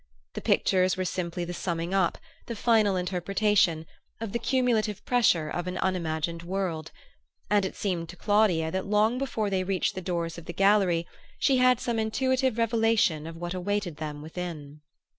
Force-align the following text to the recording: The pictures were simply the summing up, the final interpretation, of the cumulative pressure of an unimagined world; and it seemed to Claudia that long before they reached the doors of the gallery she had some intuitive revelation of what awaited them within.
The 0.33 0.41
pictures 0.41 0.97
were 0.97 1.05
simply 1.05 1.45
the 1.45 1.53
summing 1.53 1.93
up, 1.93 2.17
the 2.47 2.55
final 2.55 2.95
interpretation, 2.95 3.85
of 4.19 4.31
the 4.31 4.39
cumulative 4.39 5.05
pressure 5.05 5.47
of 5.47 5.67
an 5.67 5.77
unimagined 5.77 6.41
world; 6.41 6.91
and 7.51 7.63
it 7.65 7.75
seemed 7.75 8.09
to 8.09 8.15
Claudia 8.15 8.71
that 8.71 8.87
long 8.87 9.19
before 9.19 9.51
they 9.51 9.63
reached 9.63 9.93
the 9.93 10.01
doors 10.01 10.39
of 10.39 10.45
the 10.45 10.53
gallery 10.53 11.05
she 11.37 11.57
had 11.57 11.79
some 11.79 11.99
intuitive 11.99 12.57
revelation 12.57 13.27
of 13.27 13.37
what 13.37 13.53
awaited 13.53 13.97
them 13.97 14.23
within. 14.23 14.81